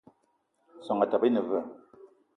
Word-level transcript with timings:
Soan 0.85 1.01
etaba 1.05 1.27
ine 1.29 1.47
veu? 1.49 1.65